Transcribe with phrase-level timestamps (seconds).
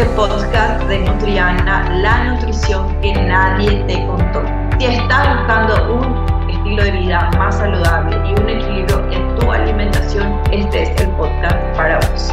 [0.00, 4.42] este podcast de Nutriana, la nutrición que nadie te contó.
[4.78, 10.40] Si estás buscando un estilo de vida más saludable y un equilibrio en tu alimentación,
[10.52, 12.32] este es el podcast para vos.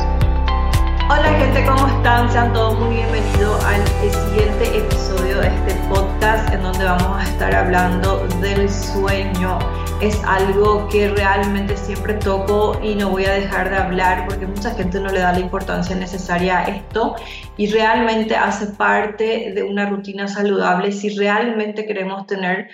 [1.09, 2.29] Hola gente, ¿cómo están?
[2.29, 7.55] Sean todos muy bienvenidos al siguiente episodio de este podcast en donde vamos a estar
[7.55, 9.57] hablando del sueño
[10.01, 14.71] es algo que realmente siempre toco y no voy a dejar de hablar porque mucha
[14.75, 17.15] gente no le da la importancia necesaria a esto
[17.55, 22.69] y realmente hace parte de una rutina saludable si realmente queremos tener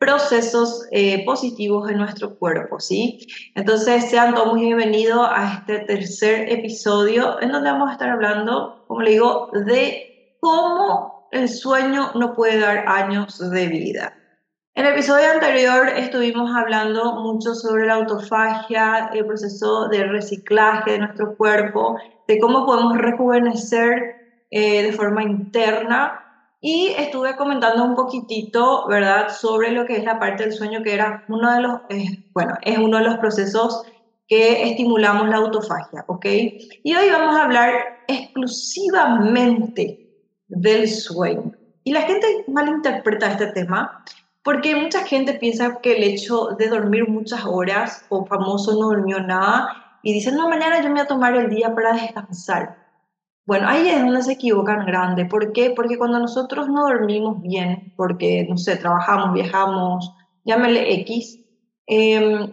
[0.00, 3.26] procesos eh, positivos en nuestro cuerpo, ¿sí?
[3.54, 8.82] Entonces sean todos muy bienvenidos a este tercer episodio en donde vamos a estar hablando,
[8.88, 14.16] como le digo, de cómo el sueño no puede dar años de vida.
[14.74, 20.98] En el episodio anterior estuvimos hablando mucho sobre la autofagia, el proceso de reciclaje de
[21.00, 26.29] nuestro cuerpo, de cómo podemos rejuvenecer eh, de forma interna
[26.60, 30.92] y estuve comentando un poquitito, ¿verdad?, sobre lo que es la parte del sueño, que
[30.92, 33.82] era uno de los, eh, bueno, es uno de los procesos
[34.28, 36.26] que estimulamos la autofagia, ¿ok?
[36.84, 37.72] Y hoy vamos a hablar
[38.06, 40.06] exclusivamente
[40.48, 41.52] del sueño.
[41.82, 44.04] Y la gente malinterpreta este tema
[44.42, 49.20] porque mucha gente piensa que el hecho de dormir muchas horas, o famoso no durmió
[49.20, 52.79] nada, y dicen, no, mañana yo me voy a tomar el día para descansar.
[53.46, 55.24] Bueno, ahí es donde se equivocan grande.
[55.24, 55.72] ¿Por qué?
[55.74, 60.12] Porque cuando nosotros no dormimos bien, porque, no sé, trabajamos, viajamos,
[60.44, 61.40] llámele X,
[61.86, 62.52] em,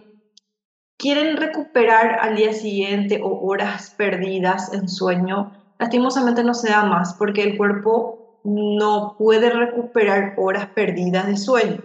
[0.96, 7.14] quieren recuperar al día siguiente o horas perdidas en sueño, lastimosamente no se da más,
[7.14, 11.82] porque el cuerpo no puede recuperar horas perdidas de sueño.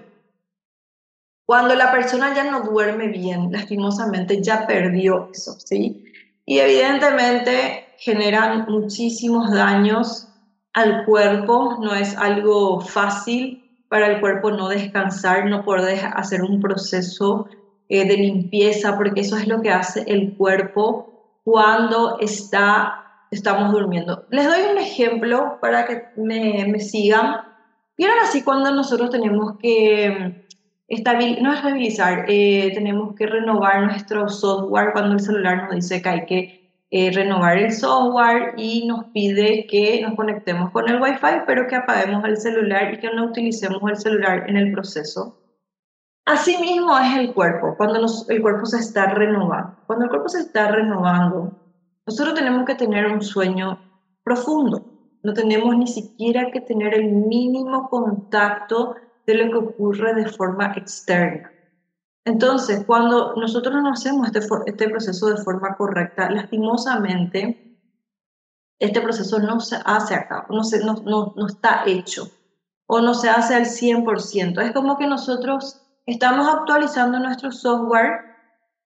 [1.45, 6.05] Cuando la persona ya no duerme bien, lastimosamente ya perdió eso, ¿sí?
[6.45, 10.27] Y evidentemente generan muchísimos daños
[10.73, 16.59] al cuerpo, no es algo fácil para el cuerpo no descansar, no poder hacer un
[16.59, 17.47] proceso
[17.89, 22.99] eh, de limpieza, porque eso es lo que hace el cuerpo cuando está
[23.31, 24.25] estamos durmiendo.
[24.29, 27.37] Les doy un ejemplo para que me, me sigan.
[27.97, 30.45] Vieron así cuando nosotros tenemos que
[30.87, 36.09] estabilizar, no estabilizar, eh, tenemos que renovar nuestro software cuando el celular nos dice que
[36.09, 36.62] hay que
[36.95, 41.75] eh, renovar el software y nos pide que nos conectemos con el Wi-Fi, pero que
[41.75, 45.39] apaguemos el celular y que no utilicemos el celular en el proceso.
[46.23, 49.75] Asimismo es el cuerpo, cuando el cuerpo se está renovando.
[49.87, 51.59] Cuando el cuerpo se está renovando,
[52.05, 53.79] nosotros tenemos que tener un sueño
[54.23, 54.85] profundo.
[55.23, 60.73] No tenemos ni siquiera que tener el mínimo contacto de lo que ocurre de forma
[60.75, 61.49] externa.
[62.25, 67.79] Entonces, cuando nosotros no hacemos este, este proceso de forma correcta, lastimosamente,
[68.79, 72.29] este proceso no se hace acá, no, se, no, no, no está hecho
[72.85, 74.61] o no se hace al 100%.
[74.61, 78.33] Es como que nosotros estamos actualizando nuestro software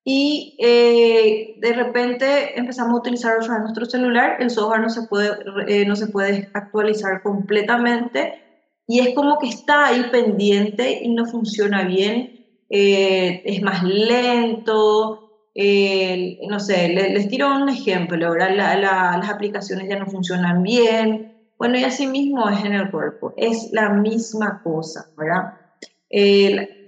[0.03, 5.37] y eh, de repente empezamos a utilizar nuestro celular, el software no se puede,
[5.67, 8.41] eh, no se puede actualizar completamente
[8.87, 12.36] y es como que está ahí pendiente y no funciona bien,
[12.69, 15.23] eh, es más lento,
[15.55, 21.83] no sé, les, tiro un ejemplo, ahora las aplicaciones ya no funcionan bien, bueno, y
[21.83, 25.53] así mismo es en el cuerpo, es la misma cosa, ¿verdad?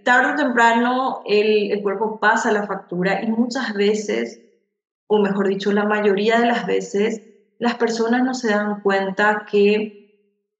[0.03, 4.41] tarde o temprano el cuerpo pasa la factura y muchas veces,
[5.07, 7.21] o mejor dicho, la mayoría de las veces,
[7.59, 9.98] las personas no se dan cuenta que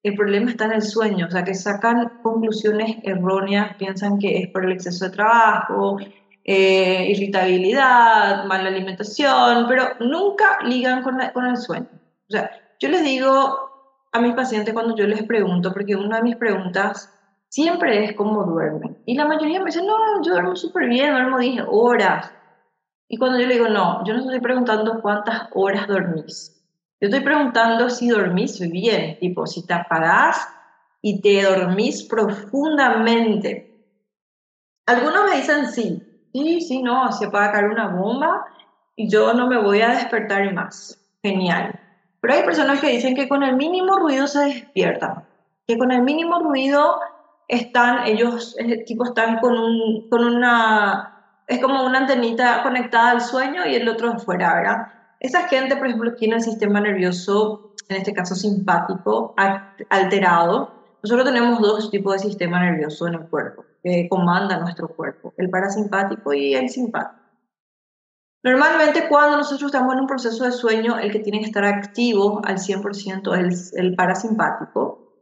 [0.03, 4.47] el problema está en el sueño, o sea, que sacan conclusiones erróneas, piensan que es
[4.49, 5.97] por el exceso de trabajo,
[6.43, 11.89] eh, irritabilidad, mala alimentación, pero nunca ligan con, con el sueño.
[11.91, 12.49] O sea,
[12.79, 13.69] yo les digo
[14.11, 17.13] a mis pacientes cuando yo les pregunto, porque una de mis preguntas
[17.49, 18.97] siempre es cómo duermen.
[19.05, 22.31] Y la mayoría me dice, no, yo duermo súper bien, duermo 10 horas.
[23.07, 26.58] Y cuando yo le digo, no, yo no estoy preguntando cuántas horas dormís.
[27.01, 30.45] Yo estoy preguntando si dormís bien, tipo, si te apagás
[31.01, 33.65] y te dormís profundamente.
[34.85, 36.01] Algunos me dicen sí,
[36.33, 38.43] sí, sí, no, se apaga caer una bomba
[38.97, 40.93] y yo no me voy a despertar más.
[41.23, 41.71] Genial.
[42.21, 45.23] Pero hay personas que dicen que con el mínimo ruido se despiertan,
[45.67, 46.99] que con el mínimo ruido
[47.47, 48.55] están, ellos
[48.85, 51.13] tipo están con, un, con una,
[51.47, 54.98] es como una antenita conectada al sueño y el otro afuera, ¿verdad?
[55.19, 59.35] Esa gente, por ejemplo, tiene el sistema nervioso, en este caso simpático,
[59.89, 60.71] alterado.
[61.03, 65.49] Nosotros tenemos dos tipos de sistema nervioso en el cuerpo que comanda nuestro cuerpo, el
[65.49, 67.19] parasimpático y el simpático.
[68.43, 72.41] Normalmente cuando nosotros estamos en un proceso de sueño, el que tiene que estar activo
[72.45, 75.13] al 100% es el parasimpático,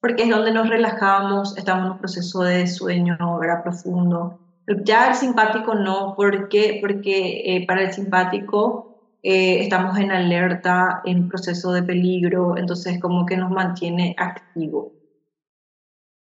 [0.00, 3.62] porque es donde nos relajamos, estamos en un proceso de sueño ¿verdad?
[3.64, 4.38] profundo.
[4.84, 6.78] Ya el simpático no, ¿por qué?
[6.80, 8.87] Porque eh, para el simpático
[9.22, 14.92] eh, estamos en alerta, en proceso de peligro, entonces como que nos mantiene activo.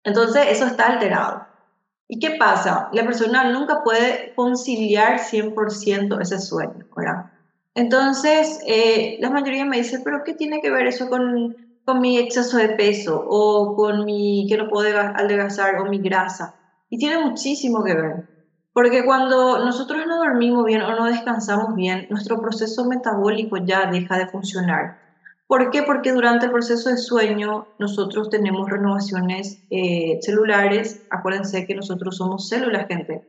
[0.03, 1.47] Entonces eso está alterado.
[2.07, 2.89] ¿Y qué pasa?
[2.91, 7.31] La persona nunca puede conciliar 100% ese sueño, ¿verdad?
[7.75, 11.55] Entonces, eh, la mayoría me dice, pero ¿qué tiene que ver eso con,
[11.85, 16.53] con mi exceso de peso o con mi que no puedo adelgazar o mi grasa?
[16.89, 18.32] Y tiene muchísimo que ver.
[18.73, 24.17] Porque cuando nosotros no dormimos bien o no descansamos bien, nuestro proceso metabólico ya deja
[24.17, 24.99] de funcionar.
[25.45, 25.83] ¿Por qué?
[25.83, 31.05] Porque durante el proceso de sueño nosotros tenemos renovaciones eh, celulares.
[31.11, 33.27] Acuérdense que nosotros somos células, gente.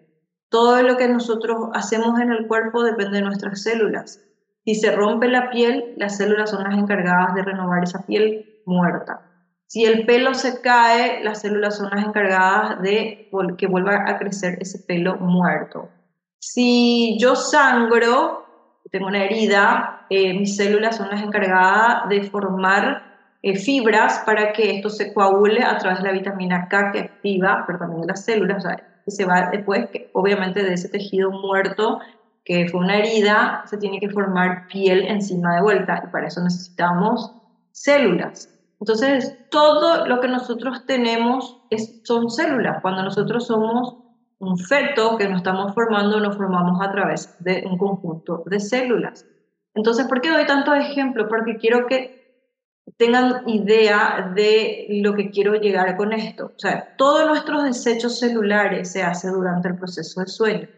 [0.48, 4.22] Todo lo que nosotros hacemos en el cuerpo depende de nuestras células.
[4.64, 9.33] Si se rompe la piel, las células son las encargadas de renovar esa piel muerta.
[9.74, 13.28] Si el pelo se cae, las células son las encargadas de
[13.58, 15.88] que vuelva a crecer ese pelo muerto.
[16.38, 18.46] Si yo sangro,
[18.92, 23.02] tengo una herida, eh, mis células son las encargadas de formar
[23.42, 27.64] eh, fibras para que esto se coagule a través de la vitamina K que activa,
[27.66, 28.64] pero también de las células,
[29.04, 31.98] que se va después, que obviamente de ese tejido muerto
[32.44, 36.40] que fue una herida, se tiene que formar piel encima de vuelta y para eso
[36.44, 37.32] necesitamos
[37.72, 38.53] células.
[38.80, 42.82] Entonces, todo lo que nosotros tenemos es, son células.
[42.82, 43.96] Cuando nosotros somos
[44.38, 49.26] un feto que nos estamos formando, nos formamos a través de un conjunto de células.
[49.74, 51.26] Entonces, ¿por qué doy tantos ejemplos?
[51.28, 52.24] Porque quiero que
[52.96, 56.52] tengan idea de lo que quiero llegar con esto.
[56.54, 60.68] O sea, todos nuestros desechos celulares se hacen durante el proceso de sueño,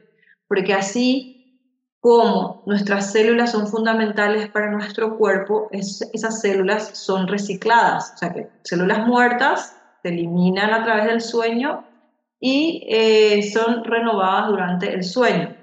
[0.49, 1.36] porque así
[2.01, 8.49] como nuestras células son fundamentales para nuestro cuerpo, esas células son recicladas, o sea que
[8.63, 11.85] células muertas se eliminan a través del sueño
[12.39, 15.57] y eh, son renovadas durante el sueño.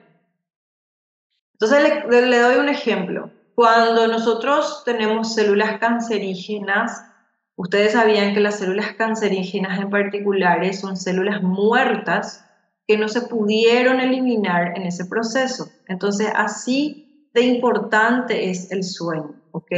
[1.53, 3.31] Entonces le, doy un ejemplo.
[3.55, 7.05] Cuando nosotros tenemos células cancerígenas,
[7.55, 12.43] ustedes sabían que las células cancerígenas en particular son células muertas
[12.87, 15.71] que no se pudieron eliminar en ese proceso.
[15.87, 19.71] Entonces, así de importante es el sueño, ¿ok?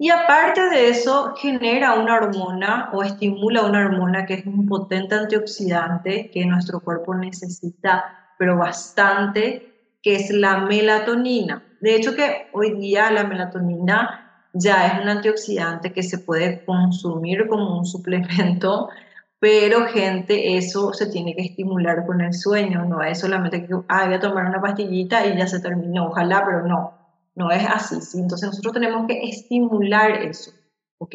[0.00, 5.16] Y aparte de eso, genera una hormona o estimula una hormona que es un potente
[5.16, 8.04] antioxidante que nuestro cuerpo necesita,
[8.38, 11.64] pero bastante, que es la melatonina.
[11.80, 17.48] De hecho, que hoy día la melatonina ya es un antioxidante que se puede consumir
[17.48, 18.88] como un suplemento,
[19.40, 24.06] pero gente, eso se tiene que estimular con el sueño, no es solamente que, ah,
[24.06, 26.98] voy a tomar una pastillita y ya se terminó, ojalá, pero no
[27.38, 28.18] no es así, ¿sí?
[28.18, 30.50] Entonces nosotros tenemos que estimular eso,
[30.98, 31.14] ¿ok?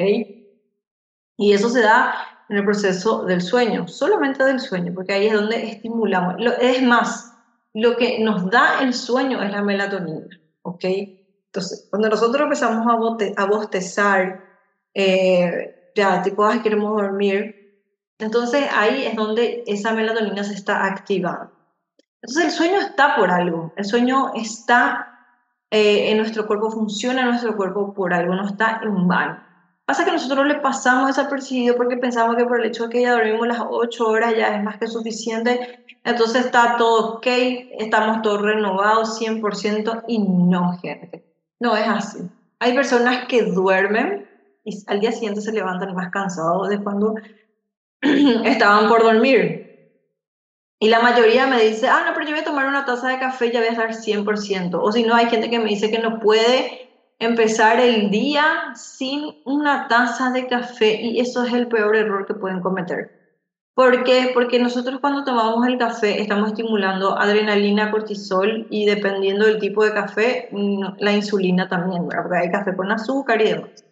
[1.37, 2.15] Y eso se da
[2.47, 6.35] en el proceso del sueño, solamente del sueño, porque ahí es donde estimulamos.
[6.61, 7.33] es más,
[7.73, 10.27] lo que nos da el sueño es la melatonina,
[10.61, 10.85] ¿ok?
[11.47, 14.45] Entonces, cuando nosotros empezamos a, a bostezar,
[14.93, 17.62] eh, ya, tipo, ay, queremos dormir,
[18.23, 21.51] entonces ahí es donde esa melatonina se está activando.
[22.21, 25.27] Entonces el sueño está por algo, el sueño está
[25.69, 29.43] eh, en nuestro cuerpo, funciona en nuestro cuerpo por algo, no está en vano.
[29.85, 33.11] Pasa que nosotros le pasamos desapercibido porque pensamos que por el hecho de que ya
[33.11, 37.27] dormimos las 8 horas ya es más que suficiente, entonces está todo ok,
[37.77, 41.25] estamos todos renovados 100% y no, gente.
[41.59, 42.19] No es así.
[42.59, 44.29] Hay personas que duermen
[44.63, 47.15] y al día siguiente se levantan más cansados de cuando
[48.45, 49.63] estaban por dormir.
[50.79, 53.19] Y la mayoría me dice, ah, no, pero yo voy a tomar una taza de
[53.19, 54.79] café y ya voy a estar 100%.
[54.81, 59.41] O si no, hay gente que me dice que no puede empezar el día sin
[59.45, 63.23] una taza de café y eso es el peor error que pueden cometer.
[63.75, 64.31] ¿Por qué?
[64.33, 69.93] Porque nosotros cuando tomamos el café estamos estimulando adrenalina, cortisol y dependiendo del tipo de
[69.93, 72.23] café, mm, la insulina también, ¿verdad?
[72.23, 73.85] Porque hay café con azúcar y demás.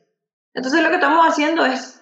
[0.54, 2.01] Entonces lo que estamos haciendo es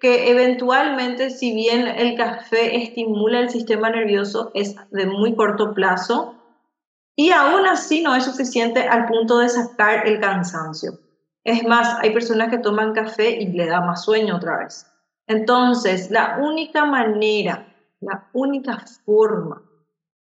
[0.00, 6.34] que, eventualmente, si bien el café estimula el sistema nervioso, es de muy corto plazo
[7.16, 10.98] y aún así no es suficiente al punto de sacar el cansancio.
[11.44, 14.86] Es más, hay personas que toman café y le da más sueño otra vez.
[15.26, 17.66] Entonces, la única manera,
[18.00, 19.62] la única forma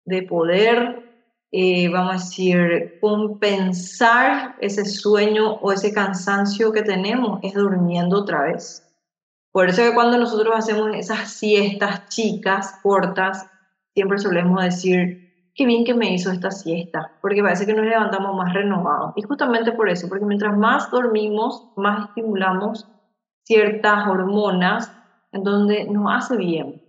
[0.06, 1.04] de poder,
[1.52, 8.44] eh, vamos a decir, compensar ese sueño o ese cansancio que tenemos es durmiendo otra
[8.44, 8.84] vez.
[9.54, 13.48] Por eso que cuando nosotros hacemos esas siestas chicas, cortas,
[13.94, 18.36] siempre solemos decir, qué bien que me hizo esta siesta, porque parece que nos levantamos
[18.36, 19.14] más renovados.
[19.16, 22.88] Y justamente por eso, porque mientras más dormimos, más estimulamos
[23.44, 24.92] ciertas hormonas
[25.32, 26.82] en donde nos hace bien.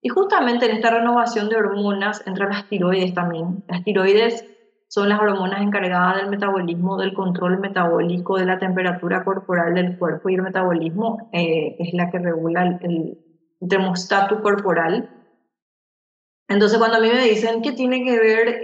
[0.00, 3.64] Y justamente en esta renovación de hormonas entran las tiroides también.
[3.66, 4.46] Las tiroides
[4.92, 10.28] son las hormonas encargadas del metabolismo, del control metabólico, de la temperatura corporal del cuerpo
[10.28, 13.16] y el metabolismo eh, es la que regula el,
[13.58, 15.08] el termostato corporal.
[16.46, 18.60] Entonces, cuando a mí me dicen que tiene que ver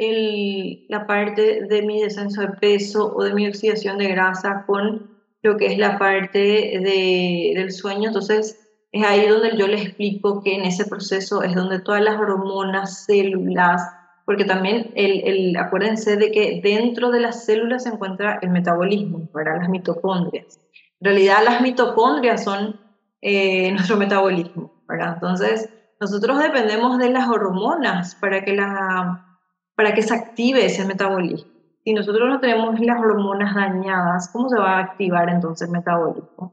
[0.91, 5.09] la parte de mi descenso de peso o de mi oxidación de grasa con
[5.41, 8.61] lo que es la parte de, del sueño, entonces
[8.93, 13.07] es ahí donde yo les explico que en ese proceso es donde todas las hormonas,
[13.07, 13.81] células,
[14.29, 19.27] porque también el, el, acuérdense de que dentro de las células se encuentra el metabolismo,
[19.33, 20.61] para las mitocondrias.
[21.01, 22.79] En realidad las mitocondrias son
[23.23, 25.15] eh, nuestro metabolismo, ¿verdad?
[25.15, 29.39] Entonces, nosotros dependemos de las hormonas para que, la,
[29.75, 31.51] para que se active ese metabolismo.
[31.83, 36.53] Si nosotros no tenemos las hormonas dañadas, ¿cómo se va a activar entonces el metabolismo?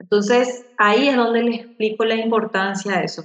[0.00, 3.22] Entonces, ahí es donde les explico la importancia de eso.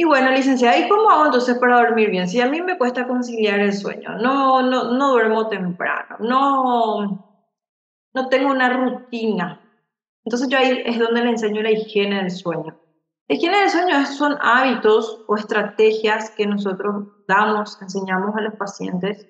[0.00, 2.28] Y bueno, licenciada, ¿y cómo hago entonces para dormir bien?
[2.28, 7.42] Si a mí me cuesta conciliar el sueño, no, no, no duermo temprano, no,
[8.14, 9.60] no tengo una rutina.
[10.24, 12.80] Entonces yo ahí es donde le enseño la higiene del sueño.
[13.26, 19.26] La higiene del sueño son hábitos o estrategias que nosotros damos, enseñamos a los pacientes,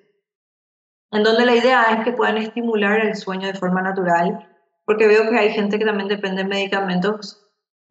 [1.09, 4.47] en donde la idea es que puedan estimular el sueño de forma natural,
[4.85, 7.38] porque veo que hay gente que también depende de medicamentos.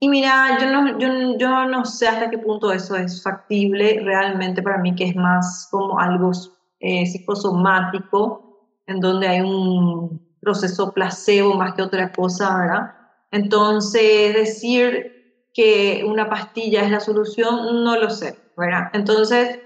[0.00, 4.62] Y mira, yo no, yo, yo no sé hasta qué punto eso es factible realmente
[4.62, 6.30] para mí, que es más como algo
[6.78, 12.94] eh, psicosomático, en donde hay un proceso placebo más que otra cosa, ¿verdad?
[13.32, 18.90] Entonces, decir que una pastilla es la solución, no lo sé, ¿verdad?
[18.92, 19.58] Entonces,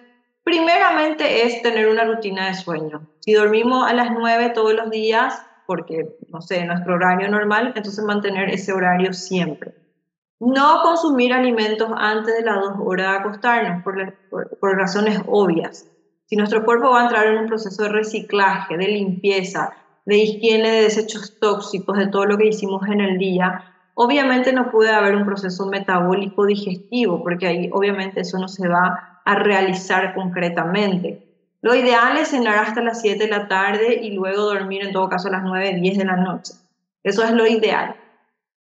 [0.43, 3.07] primeramente es tener una rutina de sueño.
[3.21, 8.03] Si dormimos a las 9 todos los días, porque, no sé, nuestro horario normal, entonces
[8.03, 9.82] mantener ese horario siempre.
[10.45, 15.89] No consumir alimentos antes de las 2 horas de acostarnos, por razones obvias.
[16.27, 19.73] Si nuestro cuerpo va a entrar en un proceso de reciclaje, de limpieza,
[20.05, 24.71] de higiene de desechos tóxicos, de todo lo que hicimos en el día, Obviamente no
[24.71, 30.15] puede haber un proceso metabólico digestivo, porque ahí obviamente eso no se va a realizar
[30.15, 31.29] concretamente.
[31.61, 35.09] Lo ideal es cenar hasta las 7 de la tarde y luego dormir en todo
[35.09, 36.55] caso a las 9, 10 de la noche.
[37.05, 37.95] Eso es lo ideal.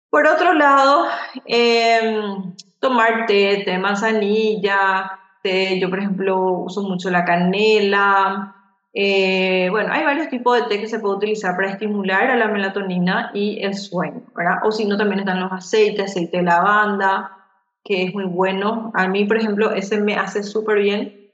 [0.09, 1.05] Por otro lado,
[1.45, 8.55] em, tomar té, té de manzanilla, té, yo por ejemplo uso mucho la canela,
[8.99, 12.47] eh, bueno, hay varios tipos de té que se puede utilizar para estimular a la
[12.47, 14.59] melatonina y el sueño, ¿verdad?
[14.63, 17.37] O si no, también están los aceites, aceite de lavanda,
[17.83, 18.91] que es muy bueno.
[18.95, 21.31] A mí, por ejemplo, ese me hace súper bien.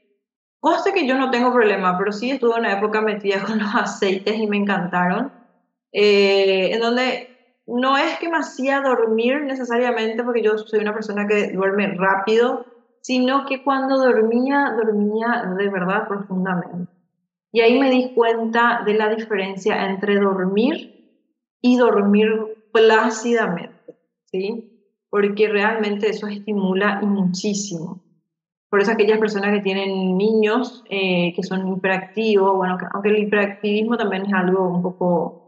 [0.60, 4.36] Conste que yo no tengo problema, pero sí estuve una época metida con los aceites
[4.36, 5.32] y me encantaron.
[5.90, 7.33] Eh, en donde
[7.66, 12.66] no es que me hacía dormir necesariamente, porque yo soy una persona que duerme rápido,
[13.00, 16.90] sino que cuando dormía, dormía de verdad profundamente.
[17.52, 21.20] Y ahí me di cuenta de la diferencia entre dormir
[21.60, 22.28] y dormir
[22.72, 24.88] plácidamente, ¿sí?
[25.08, 28.02] Porque realmente eso estimula muchísimo.
[28.68, 33.96] Por eso aquellas personas que tienen niños eh, que son hiperactivos, bueno, aunque el hiperactivismo
[33.96, 35.43] también es algo un poco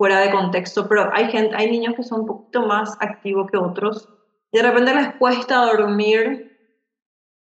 [0.00, 3.58] fuera de contexto, pero hay, gente, hay niños que son un poquito más activos que
[3.58, 4.08] otros.
[4.50, 6.58] De repente les cuesta dormir,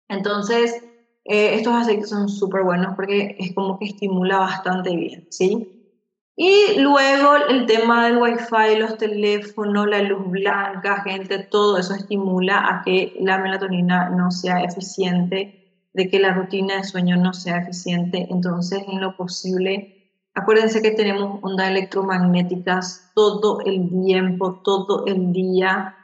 [0.07, 0.83] entonces
[1.25, 5.93] eh, estos aceites son súper buenos porque es como que estimula bastante bien, ¿sí?
[6.35, 12.67] Y luego el tema del wifi, los teléfonos, la luz blanca, gente, todo eso estimula
[12.67, 17.57] a que la melatonina no sea eficiente, de que la rutina de sueño no sea
[17.57, 18.25] eficiente.
[18.31, 19.98] Entonces, en lo posible,
[20.33, 25.95] acuérdense que tenemos ondas electromagnéticas todo el tiempo, todo el día.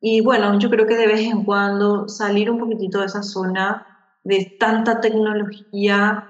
[0.00, 3.86] Y bueno, yo creo que de vez en cuando salir un poquitito de esa zona
[4.24, 6.28] de tanta tecnología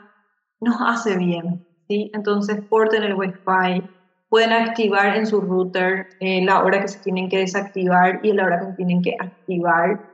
[0.61, 2.11] nos hace bien, ¿sí?
[2.15, 3.83] Entonces porten el Wi-Fi,
[4.29, 8.45] pueden activar en su router eh, la hora que se tienen que desactivar y la
[8.45, 10.13] hora que se tienen que activar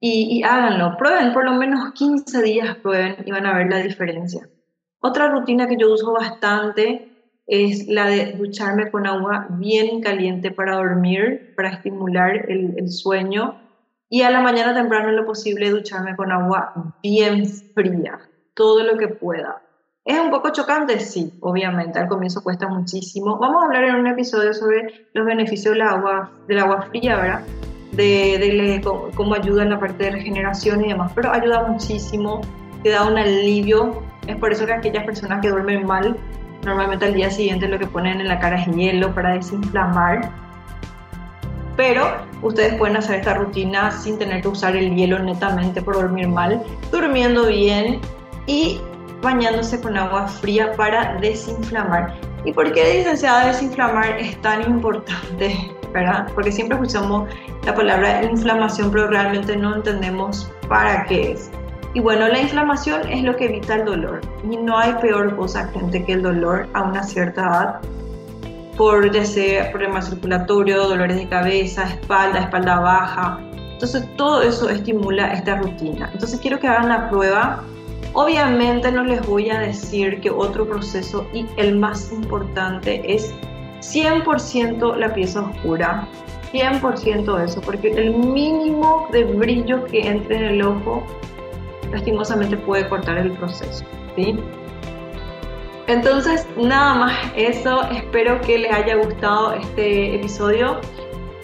[0.00, 3.78] y, y háganlo, prueben por lo menos 15 días, prueben y van a ver la
[3.78, 4.48] diferencia.
[5.06, 7.10] Otra rutina que yo uso bastante
[7.46, 13.60] es la de ducharme con agua bien caliente para dormir, para estimular el, sueño
[14.08, 17.44] y a la mañana temprano lo posible ducharme con agua bien
[17.74, 18.18] fría,
[18.54, 19.60] todo lo que pueda.
[20.06, 20.98] ¿Es un poco chocante?
[21.00, 23.36] Sí, obviamente, al comienzo cuesta muchísimo.
[23.36, 27.42] Vamos a hablar en un episodio sobre los beneficios del agua, del agua fría, ¿verdad?
[27.92, 28.80] De, de,
[29.14, 32.40] cómo ayuda en la parte de regeneración y demás, pero ayuda muchísimo.
[32.84, 34.02] Te da un alivio.
[34.28, 36.16] Es por eso que aquellas personas que duermen mal,
[36.64, 40.30] normalmente al día siguiente lo que ponen en la cara es hielo para desinflamar.
[41.76, 42.06] Pero
[42.42, 46.62] ustedes pueden hacer esta rutina sin tener que usar el hielo netamente por dormir mal,
[46.92, 48.00] durmiendo bien
[48.46, 48.80] y
[49.22, 52.14] bañándose con agua fría para desinflamar.
[52.44, 55.74] ¿Y por qué, licenciada, desinflamar es tan importante?
[55.94, 56.26] ¿verdad?
[56.34, 57.28] Porque siempre escuchamos
[57.64, 61.50] la palabra inflamación, pero realmente no entendemos para qué es.
[61.94, 64.20] Y bueno, la inflamación es lo que evita el dolor.
[64.48, 67.80] Y no hay peor cosa, gente, que el dolor a una cierta edad,
[68.76, 73.38] por ya sea problemas circulatorios, dolores de cabeza, espalda, espalda baja.
[73.72, 76.10] Entonces, todo eso estimula esta rutina.
[76.12, 77.62] Entonces, quiero que hagan la prueba
[78.14, 83.34] Obviamente no les voy a decir que otro proceso y el más importante es
[83.80, 86.06] 100% la pieza oscura,
[86.52, 91.02] 100% eso, porque el mínimo de brillo que entre en el ojo
[91.90, 93.84] lastimosamente puede cortar el proceso,
[94.16, 94.38] ¿sí?
[95.86, 100.80] Entonces, nada más eso, espero que les haya gustado este episodio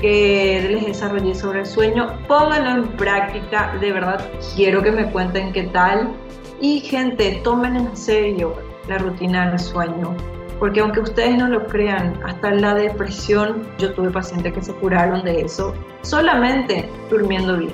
[0.01, 5.53] que les desarrollé sobre el sueño, pónganlo en práctica, de verdad quiero que me cuenten
[5.53, 6.15] qué tal.
[6.61, 8.55] Y gente, tomen en serio
[8.89, 10.15] la rutina del sueño,
[10.59, 15.23] porque aunque ustedes no lo crean, hasta la depresión, yo tuve pacientes que se curaron
[15.23, 17.73] de eso solamente durmiendo bien,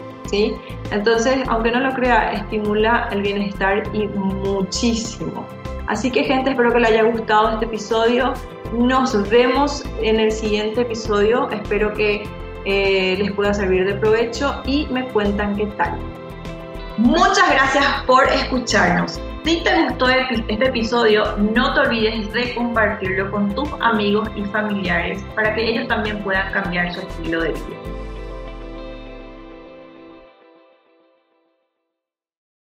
[0.91, 5.47] Entonces, aunque no lo crea, estimula el bienestar y muchísimo.
[5.87, 8.35] Así que gente, espero que les haya gustado este episodio.
[8.73, 11.49] Nos vemos en el siguiente episodio.
[11.51, 12.25] Espero que
[12.65, 15.97] eh, les pueda servir de provecho y me cuentan qué tal.
[16.99, 19.21] Muchas gracias por escucharnos.
[19.45, 25.25] Si te gustó este episodio, no te olvides de compartirlo con tus amigos y familiares
[25.37, 28.06] para que ellos también puedan cambiar su estilo de vida.